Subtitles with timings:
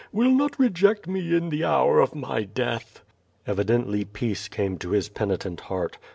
[0.11, 3.03] will not reject me in the hour of my death."
[3.45, 5.99] Evidently peace came to his penitent heart.